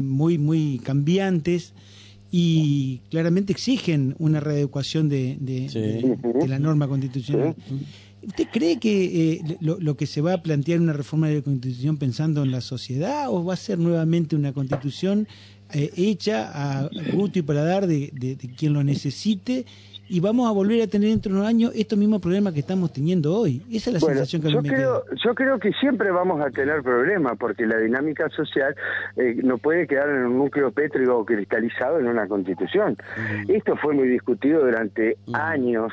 [0.00, 1.74] muy, muy cambiantes
[2.30, 7.56] y claramente exigen una readecuación de, de, la norma constitucional.
[8.22, 11.96] ¿Usted cree que eh, lo, que se va a plantear una reforma de la Constitución
[11.96, 15.26] pensando en la sociedad o va a ser nuevamente una Constitución
[15.72, 19.64] eh, hecha a gusto y para dar de, de, quien lo necesite
[20.10, 22.92] y vamos a volver a tener dentro de unos años estos mismos problemas que estamos
[22.92, 23.62] teniendo hoy.
[23.70, 27.38] Esa es la sensación que yo creo, Yo creo que siempre vamos a tener problemas
[27.38, 28.74] porque la dinámica social
[29.16, 32.96] eh, no puede quedar en un núcleo pétrico cristalizado en una constitución.
[33.46, 35.92] Esto fue muy discutido durante años,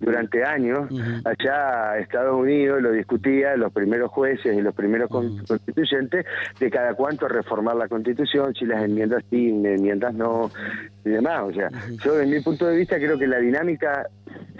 [0.00, 0.90] durante años.
[1.24, 6.26] Allá Estados Unidos lo discutía los primeros jueces y los primeros constituyentes
[6.58, 10.50] de cada cuánto reformar la constitución, si las enmiendas sí, enmiendas no,
[11.04, 11.42] y demás.
[11.44, 11.68] O sea,
[12.04, 14.06] yo desde mi punto de vista creo que la dinámica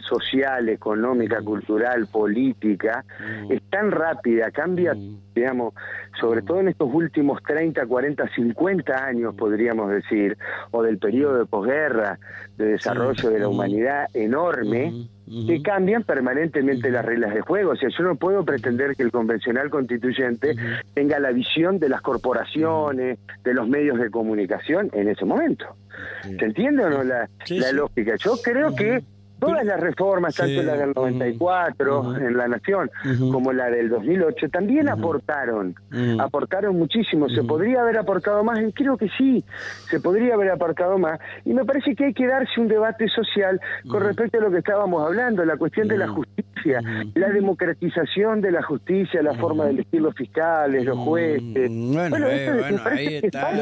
[0.03, 3.05] social, económica, cultural, política,
[3.49, 4.95] es tan rápida, cambia,
[5.35, 5.75] digamos,
[6.21, 10.37] sobre todo en estos últimos 30, 40, 50 años, podríamos decir,
[10.71, 12.19] o del periodo de posguerra,
[12.57, 15.09] de desarrollo de la humanidad enorme,
[15.47, 17.73] que cambian permanentemente las reglas de juego.
[17.73, 20.55] O sea, yo no puedo pretender que el convencional constituyente
[20.95, 25.65] tenga la visión de las corporaciones, de los medios de comunicación en ese momento.
[26.23, 28.17] ¿Se entiende o no la, la lógica?
[28.17, 29.03] Yo creo que
[29.43, 32.89] Todas las reformas, tanto la del 94 en la Nación
[33.33, 35.75] como la del 2008, también aportaron,
[36.21, 37.29] aportaron muchísimo.
[37.29, 38.61] ¿Se podría haber aportado más?
[38.61, 39.45] Y creo que sí,
[39.91, 41.19] se podría haber aportado más.
[41.45, 44.59] Y me parece que hay que darse un debate social con respecto a lo que
[44.59, 46.81] estábamos hablando, la cuestión de la justicia,
[47.17, 51.69] la democratización de la justicia, la forma de elegir los fiscales, los jueces.
[51.69, 52.27] Bueno,
[52.85, 53.53] ahí está.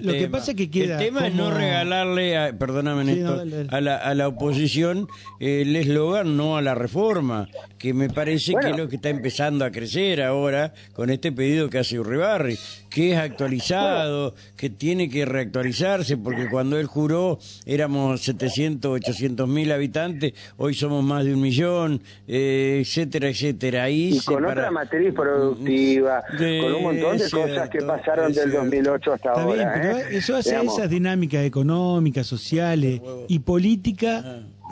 [0.00, 1.00] Lo que pasa es que queda.
[1.00, 5.08] El tema es no regalarle, perdóname, Néstor, a, la, a la oposición
[5.40, 9.64] el eslogan no a la reforma, que me parece que es lo que está empezando
[9.64, 12.58] a crecer ahora con este pedido que hace Urribarri,
[12.90, 19.70] que es actualizado, que tiene que reactualizarse, porque cuando él juró éramos 700, 800 mil
[19.72, 23.84] habitantes, hoy somos más de un millón, eh, etcétera, etcétera.
[23.84, 29.12] Ahí y con otra matriz productiva, con un montón de cosas que pasaron del 2008
[29.12, 29.54] hasta Está ahora.
[29.54, 30.16] Bien, pero ¿eh?
[30.16, 34.17] eso hace esas dinámicas económicas, sociales y políticas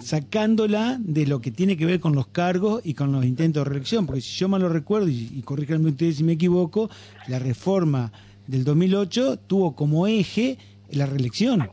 [0.02, 3.70] sacándola de lo que tiene que ver con los cargos y con los intentos de
[3.70, 6.90] reelección, porque si yo mal lo recuerdo, y, y corríjanme ustedes si me equivoco,
[7.28, 8.12] la reforma
[8.46, 10.58] del 2008 tuvo como eje
[10.90, 11.70] la reelección.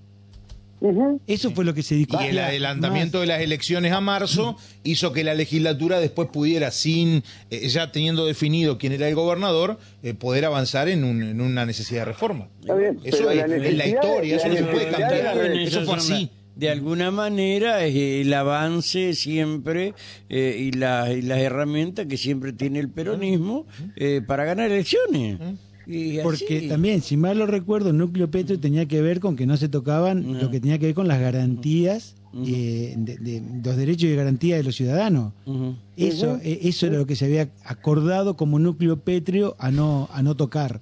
[1.27, 2.25] Eso fue lo que se discutió.
[2.25, 7.23] Y el adelantamiento de las elecciones a marzo hizo que la legislatura después pudiera, sin
[7.49, 11.65] eh, ya teniendo definido quién era el gobernador, eh, poder avanzar en, un- en una
[11.65, 12.49] necesidad de reforma.
[12.59, 15.37] Está bien, Eso es, la en la historia, eso no se puede cambiar.
[15.51, 16.29] Eso fue así.
[16.55, 19.93] De alguna manera es el avance siempre
[20.29, 25.39] eh, y, la- y las herramientas que siempre tiene el peronismo eh, para ganar elecciones.
[25.85, 26.67] Y Porque así.
[26.69, 29.67] también, si mal lo recuerdo, el núcleo Petro tenía que ver con que no se
[29.67, 32.15] tocaban lo que tenía que ver con las garantías,
[32.47, 35.33] eh, de, de los derechos y garantías de los ciudadanos.
[35.97, 40.35] Eso, eso era lo que se había acordado como núcleo pétreo a no, a no
[40.35, 40.79] tocar.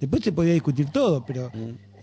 [0.00, 1.50] Después se podía discutir todo, pero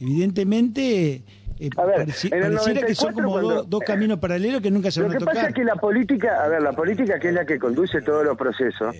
[0.01, 1.23] evidentemente
[1.61, 4.19] eh, A ver, pareci- en el pareciera que son 94 como cuando- dos- dos caminos
[4.19, 5.49] paralelos que nunca se Lo van a que pasa tocar.
[5.49, 8.37] es que la política, a ver, la política que es la que conduce todos los
[8.37, 8.95] procesos,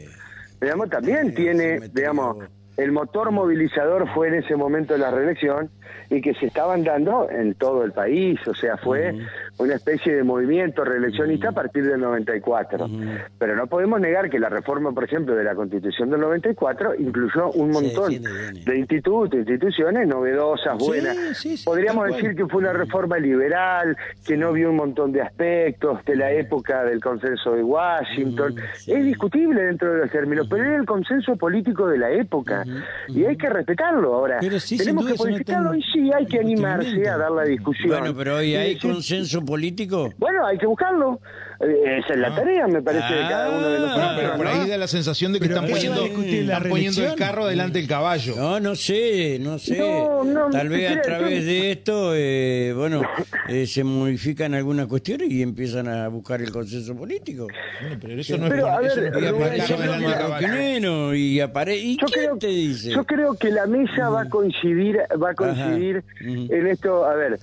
[0.62, 2.38] digamos, también tiene, digamos,
[2.78, 5.70] el motor movilizador fue en ese momento la reelección
[6.10, 9.14] y que se estaban dando en todo el país, o sea, fue
[9.62, 12.90] una especie de movimiento reeleccionista a partir del 94.
[13.38, 17.52] Pero no podemos negar que la reforma, por ejemplo, de la Constitución del 94 incluyó
[17.52, 18.24] un montón bien.
[18.66, 21.38] de institutos, instituciones novedosas, buenas.
[21.38, 23.96] sí, sí, Podríamos decir que fue una reforma liberal,
[24.26, 28.56] que no vio un montón de aspectos de la época del consenso de Washington.
[28.88, 32.66] Es discutible dentro de los términos, pero era el consenso político de la época
[33.08, 34.14] y hay que respetarlo.
[34.14, 37.90] Ahora, Pero tenemos que no modificarlo y sí, hay que animarse a dar la discusión.
[37.90, 39.51] Bueno, pero hoy hay consenso político.
[40.18, 41.20] Bueno, hay que buscarlo.
[41.60, 44.10] Eh, esa es la tarea, me parece, de cada uno de Ah, nosotros.
[44.12, 44.52] No, pero por ¿no?
[44.52, 47.06] ahí da la sensación de que Pero están ¿qué se va a poniendo, están poniendo
[47.06, 48.36] el carro delante del caballo.
[48.36, 49.78] No, no sé, no sé.
[49.78, 53.02] No, no, Tal vez a través de esto, eh, bueno,
[53.48, 57.48] eh, se modifican algunas cuestiones y empiezan a buscar el consenso político.
[57.82, 59.64] Bueno, pero eso no es, Pero, a eso ver, no es
[60.42, 62.90] carro y apare ¿Y yo quién creo, te dice?
[62.92, 67.40] yo creo que la mesa va a coincidir, va a coincidir en esto, a ver,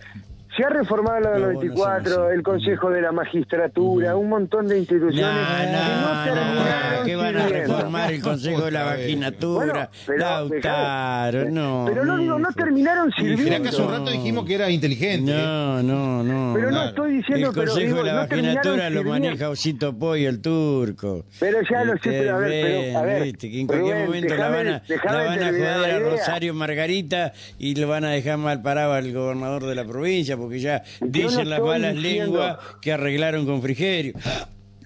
[0.58, 2.36] se ha reformado la del No, no 94, somos así.
[2.36, 7.48] el Consejo de la Magistratura, un montón de instituciones No, que no que van a
[7.48, 8.84] reformar el Consejo de la.
[8.84, 11.84] Vaginatura, Bueno, Lautaro, no.
[11.88, 13.62] pero no digo, no terminaron Mirá sirviendo.
[13.62, 15.32] que hace un rato dijimos que era inteligente.
[15.32, 16.54] No, no, no.
[16.54, 20.28] Pero no estoy diciendo, el pero Consejo digo, de la Vaginatura lo maneja Osito Pollo,
[20.28, 21.24] el turco.
[21.38, 24.06] Pero ya lo sé, pero a ver, pero, a ver, viste, que en cualquier Rubén,
[24.06, 26.10] momento la van a, déjame la van a terminar joder la a.
[26.10, 30.47] Rosario Margarita y le van a dejar mal parado al gobernador de la provincia porque
[30.56, 34.14] ya Yo no dicen las malas lenguas que arreglaron con Frigerio.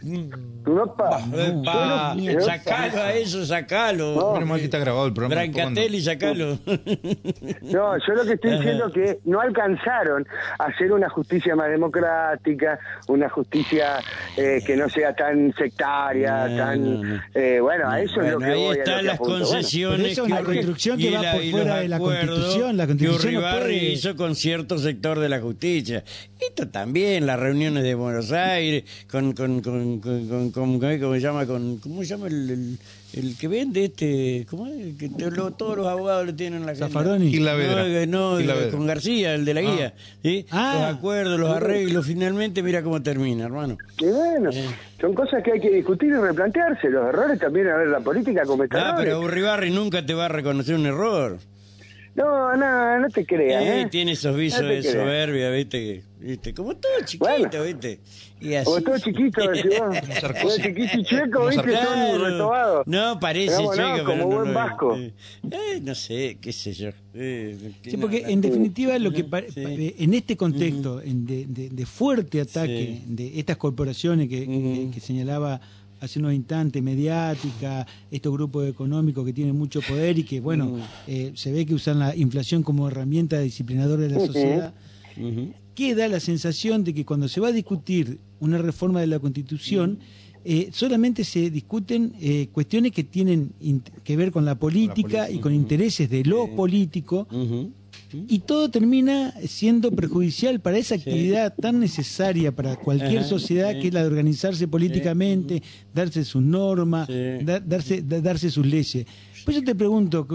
[0.05, 1.21] No, pa.
[1.35, 4.33] Epa, Yo no- sacalo a eso, sacalo.
[4.35, 5.43] Menos mal que está grabado el programa.
[5.43, 6.59] Brancatelli, sacalo.
[7.63, 10.27] No, yo lo que estoy diciendo es que no alcanzaron
[10.59, 13.99] a hacer una justicia más democrática, una justicia
[14.37, 16.85] eh, que no sea tan sectaria, No, tan...
[17.03, 17.21] no, no.
[17.35, 18.77] eh, bueno, a eso es lo Bueno, que ahí voy.
[18.77, 19.33] a están que las apunto.
[19.33, 22.77] Bueno, concesiones eso es una construcción que y va la- por fuera de la Constitución.
[22.77, 26.05] La Constitución que no Urribarri puede- hizo con cierto sector de la justicia.
[26.41, 31.21] Esto también, las reuniones de Buenos Aires, con, con, con, con, con- con- ¿cómo se
[31.21, 31.47] llama?
[31.47, 32.79] Con, ¿Cómo se llama el, el,
[33.15, 34.47] el que vende este?
[34.49, 34.97] ¿Cómo es?
[34.99, 36.75] Que te- lo- todos los abogados lo tienen en la.
[36.75, 37.19] Zaffaroni.
[37.19, 38.71] No, no, Gil Lavedra.
[38.71, 39.95] con García, el de la guía.
[40.23, 40.47] ¿sí?
[40.51, 40.87] Ah.
[40.89, 43.77] los acuerdos, los arreglos, finalmente mira cómo termina, hermano.
[43.99, 44.51] Y bueno,
[45.01, 46.89] son cosas que hay que discutir y replantearse.
[46.91, 49.05] Los errores también, a ver, la política comete Ah, errores.
[49.05, 51.39] pero Urribarri nunca te va a reconocer un error.
[52.15, 53.63] No, no, no te creas.
[53.63, 53.89] Eh, ¿eh?
[53.91, 54.93] tiene esos visos No de creas.
[54.95, 55.79] soberbia, ¿viste?
[55.81, 56.53] que- ¿viste?
[56.53, 57.65] Como todo chiquito, Bueno.
[57.65, 58.01] ¿viste?
[58.43, 58.71] Y así.
[58.71, 59.97] O todo chiquito, decís vos.
[60.45, 61.63] O chiquito y chueco, ¿viste?
[61.63, 62.25] Son Claro.
[62.25, 62.87] retobados.
[62.87, 64.97] No, parece Digamos, no, checo, como pero buen vasco.
[64.97, 65.13] Eh,
[65.51, 66.91] eh, no sé, qué sé yo.
[67.15, 69.61] Eh, Sí, porque en definitiva lo que Sí.
[69.61, 73.15] eh, en este contexto en de, de- de fuerte ataque Sí.
[73.15, 75.61] de estas corporaciones que, que- señalaba
[76.01, 81.31] hace unos instantes, mediática, estos grupos económicos que tienen mucho poder y que, bueno, eh,
[81.37, 84.75] se ve que usan la inflación como herramienta disciplinadora de la sociedad.
[85.75, 89.99] Queda la sensación de que cuando se va a discutir una reforma de la Constitución,
[90.45, 93.53] eh, solamente se discuten eh, cuestiones que tienen
[94.03, 97.71] que ver con la política y con intereses de los políticos, Ujú.
[98.29, 103.81] y todo termina siendo perjudicial para esa actividad tan necesaria para cualquier Ajá, sociedad sí.
[103.81, 105.63] que es la de organizarse políticamente,
[105.95, 107.45] darse sus normas, Sí.
[107.45, 109.07] da- darse, da- darse sus leyes.
[109.45, 110.27] Pues yo te pregunto,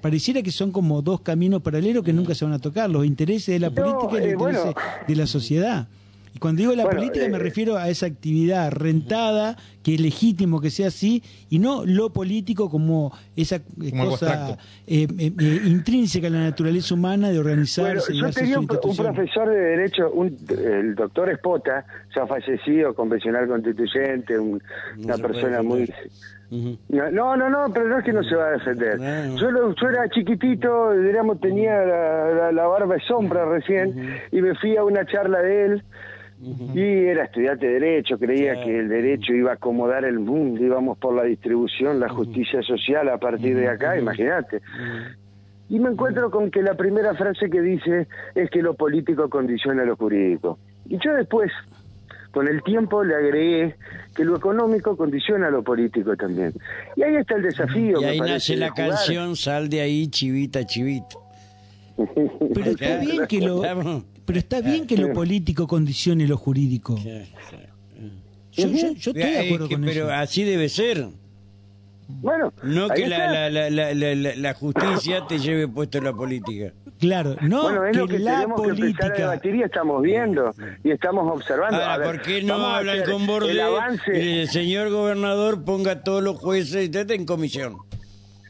[0.00, 3.46] pareciera que son como dos caminos paralelos que nunca se van a tocar, los intereses
[3.54, 4.58] de la No, política y los eh, bueno.
[4.58, 5.88] intereses de la sociedad.
[6.34, 9.56] Y cuando digo la Bueno, política me eh, refiero a esa actividad rentada,
[9.86, 14.58] que es legítimo que sea así, y no lo político como esa eh, Como cosa
[14.84, 18.64] eh, eh, eh, intrínseca a la naturaleza humana de Bueno, organizarse y yo tenía un,
[18.64, 24.60] un profesor de Derecho, un- el doctor Espota, ya fallecido, convencional constituyente, un-
[25.04, 25.88] una persona muy...
[26.88, 28.98] No, no, no, pero no es que no se va a defender.
[29.36, 34.42] Yo, lo- yo era chiquitito, digamos, tenía la, la- la barba de sombra recién, y
[34.42, 35.82] me fui a una charla de él,
[36.38, 40.98] y era estudiante de Derecho, creía que el Derecho iba a acomodar el mundo, íbamos
[40.98, 44.60] por la distribución, la justicia social a partir de acá, imagínate.
[45.68, 49.84] Y me encuentro con que la primera frase que dice es que lo político condiciona
[49.84, 50.58] lo jurídico.
[50.88, 51.50] Y yo después,
[52.32, 53.74] con el tiempo, le agregué
[54.14, 56.52] que lo económico condiciona lo político también.
[56.96, 58.00] Y ahí está el desafío.
[58.00, 61.22] Y ahí nace la canción Sal de ahí, chivita, chivito.
[61.96, 63.62] Pero está bien que lo,
[64.26, 66.98] pero está bien que lo político condicione lo jurídico.
[68.52, 70.12] Yo, yo, yo estoy de Es acuerdo que- con pero eso.
[70.14, 71.06] así debe ser.
[72.08, 76.04] Bueno, No que la, la, la, la, la, la- la justicia te lleve puesto en
[76.04, 76.72] la política.
[77.00, 79.14] Claro, no bueno, es que, lo que la tenemos que empezar a política.
[79.30, 80.54] debatir y estamos viendo
[80.84, 81.76] y estamos observando.
[81.76, 83.50] A Ahora, ver, ¿por qué no vamos a hablan con Borde?
[83.50, 84.40] El avance.
[84.40, 87.76] El señor gobernador ponga a todos los jueces y en comisión.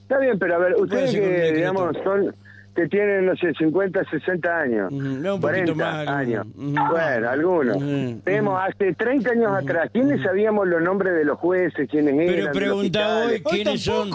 [0.02, 2.34] Está bien, pero a ver, ustedes que, digamos, son
[2.76, 7.76] que tienen, no sé, 50, 60 años, no, un 40 poquito más, años, bueno, algunos.
[7.78, 12.26] Ujú, Vemos, hace 30 años atrás, ¿quiénes sabíamos los nombres de los jueces, quiénes eran?
[12.26, 14.10] Pero de los pregunta hoy quiénes son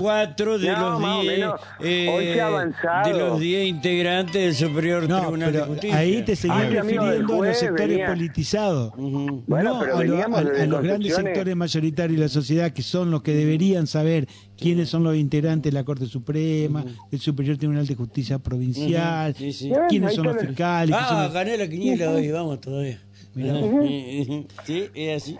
[0.00, 1.60] cuatro de No, los más o diez menos.
[1.78, 3.12] Hoy se ha avanzado.
[3.12, 5.96] de los diez integrantes del Superior No, Tribunal de pero Justicia.
[5.98, 8.06] ahí te seguís Ah, refiriendo a los sectores venía.
[8.06, 8.92] politizados.
[8.96, 12.28] Bueno, no pero a, lo- veníamos a- desde a los grandes sectores mayoritarios de la
[12.28, 14.26] sociedad que son los que deberían saber
[14.58, 20.14] quiénes son los integrantes de la Corte Suprema, del Superior Tribunal de Justicia Provincial, quiénes
[20.14, 20.96] son los está la- fiscales.
[20.98, 22.98] Ah, los- gané la quiniela hoy, vamos todavía.
[24.64, 25.38] Sí, es así.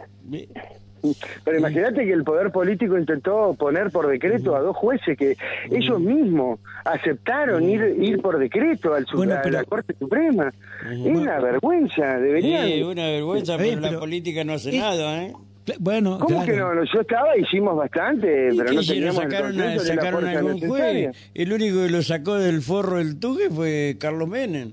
[1.45, 5.37] Pero imagínate que el poder político intentó poner por decreto a dos jueces que
[5.71, 10.53] ellos mismos aceptaron ir ir por decreto al su- Bueno, a pero- la Corte Suprema.
[10.91, 12.67] Es una vergüenza, deberían.
[12.67, 15.33] Sí, una vergüenza, pero la pero- política no hace es- nada, ¿eh?
[15.81, 16.53] Bueno, ¿Cómo claro.
[16.53, 16.85] que no?
[16.85, 20.39] Yo estaba, hicimos bastante, ¿Y pero no teníamos el ¿Sacaron, a, ni la sacaron fuerza
[20.39, 21.17] algún juez?
[21.35, 24.73] El único que lo sacó del forro del tuque fue Carlos Menem.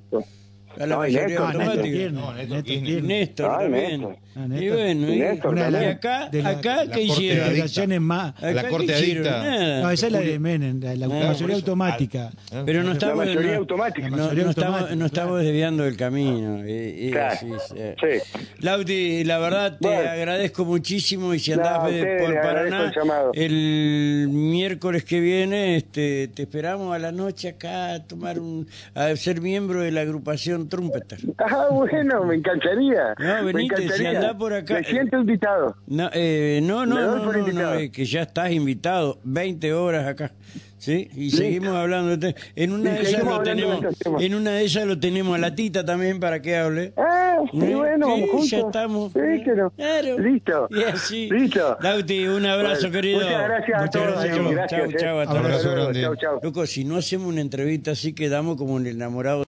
[0.76, 2.10] A la No, y mayoría Néstor, Néstor automática.
[2.12, 2.84] No, Néstor Néstor Kirchner.
[2.86, 3.04] Kirchner.
[3.04, 4.02] Néstor Ah, también.
[4.02, 4.16] Néstor.
[4.36, 7.24] Ah, Y bueno, y, Néstor y acá, de la- acá la ¿qué Corte
[7.62, 8.04] hicieron?
[8.04, 8.30] más.
[8.38, 9.44] Acá, La ¿qué Corte adicta.
[9.44, 9.82] Nada.
[9.82, 11.56] No, esa es la de Menem, la, la Ah, mayoría por eso.
[11.60, 12.32] automática.
[12.52, 14.10] Ah, Pero no La estamos, mayoría no- automática.
[14.10, 16.64] La no, mayoría no estamos, automática, no estamos desviando del camino.
[16.64, 17.34] eh, eh, Claro.
[17.34, 17.76] así, sí.
[18.02, 18.40] Sí.
[18.60, 20.10] Lauti, la verdad te Bueno.
[20.10, 22.92] agradezco muchísimo y si No, andás por Paraná
[23.34, 28.68] el el miércoles que viene este, te esperamos a la noche acá a tomar un
[28.96, 31.20] a ser miembro de la agrupación Trumpeter.
[31.38, 33.14] Ah, bueno, me encantaría.
[33.20, 35.76] No, me venite, si andás por acá- Me siento invitado.
[35.88, 40.32] No, eh, no, no, no, no, no, eh, que ya estás invitado, 20 horas acá.
[40.78, 41.10] ¿Sí?
[41.16, 42.18] Y seguimos hablando.
[42.18, 44.22] de- En una de ellas seguimos lo hablando de tenemos, temas.
[44.22, 46.92] en una de ellas lo tenemos a la tita también para que hable.
[46.98, 47.74] Ah, sí, ¿Eh?
[47.76, 48.50] bueno, Sí, vamos juntos.
[48.50, 49.14] ya estamos.
[49.14, 49.70] Sí, que no.
[49.70, 50.20] Claro.
[50.20, 50.68] Listo.
[50.72, 51.30] Y así.
[51.32, 51.78] Listo.
[51.80, 53.20] Lauti, un abrazo, Bueno, querido.
[53.22, 54.12] Muchas gracias a Muchas todos.
[54.14, 54.96] gracias, eh, chau, gracias, chau, eh.
[55.00, 55.82] chau, hasta Abrazo luego.
[55.84, 56.02] grande.
[56.02, 56.40] Chau, chau.
[56.44, 59.40] Loco, si no hacemos una entrevista así, quedamos como un enamorado.